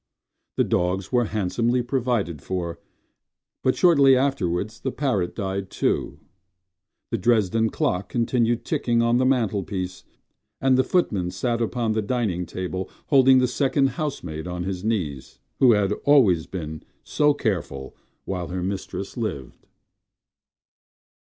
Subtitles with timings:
[0.57, 2.79] The dogs were handsomely provided for,
[3.61, 6.17] But shortly afterwards the parrot died too.
[7.11, 10.03] The Dresden clock continued ticking on the mantelpiece,
[10.59, 15.37] And the footman sat upon the dining table Holding the second housemaid on his knees—
[15.59, 17.95] Who had always been so careful
[18.25, 19.67] while her mistress lived.